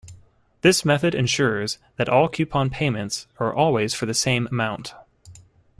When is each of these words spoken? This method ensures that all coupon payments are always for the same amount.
This 0.61 0.83
method 0.83 1.13
ensures 1.13 1.77
that 1.97 2.09
all 2.09 2.27
coupon 2.27 2.71
payments 2.71 3.27
are 3.37 3.53
always 3.53 3.93
for 3.93 4.07
the 4.07 4.15
same 4.15 4.47
amount. 4.47 4.95